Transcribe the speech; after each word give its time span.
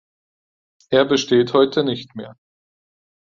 Er 0.89 1.05
besteht 1.05 1.53
heute 1.53 1.83
nicht 1.83 2.15
mehr. 2.15 2.35